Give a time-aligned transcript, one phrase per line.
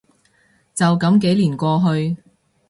[0.73, 2.17] 就噉幾年過去